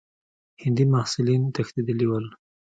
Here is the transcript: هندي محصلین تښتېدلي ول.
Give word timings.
هندي 0.63 0.83
محصلین 0.93 1.41
تښتېدلي 1.55 2.05
ول. 2.07 2.25